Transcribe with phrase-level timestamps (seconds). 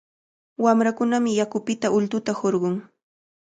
[0.63, 2.75] Wamrakunami yakupita ultuta hurqun.